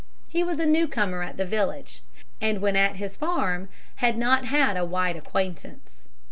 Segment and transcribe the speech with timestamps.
[0.27, 2.01] He was a newcomer at the village,
[2.41, 6.07] and when at his farm had not had a wide acquaintance.